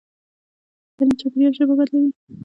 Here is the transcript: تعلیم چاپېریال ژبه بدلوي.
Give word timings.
تعلیم 0.95 1.17
چاپېریال 1.19 1.53
ژبه 1.57 1.73
بدلوي. 1.79 2.11